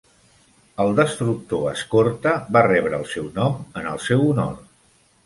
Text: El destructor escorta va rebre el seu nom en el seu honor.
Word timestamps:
El 0.85 0.93
destructor 0.99 1.67
escorta 1.73 2.33
va 2.57 2.63
rebre 2.69 3.01
el 3.01 3.05
seu 3.13 3.29
nom 3.37 3.61
en 3.83 3.91
el 3.93 4.03
seu 4.07 4.25
honor. 4.31 4.57